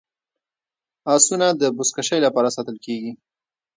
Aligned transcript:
اسونه 1.15 1.47
د 1.61 1.63
بزکشۍ 1.77 2.19
لپاره 2.25 2.53
ساتل 2.55 2.77
کیږي. 2.85 3.11